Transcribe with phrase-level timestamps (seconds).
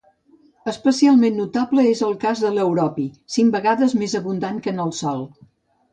[0.71, 3.07] Especialment notable és el cas de l'europi,
[3.37, 5.27] cinc vegades més abundant que en el Sol.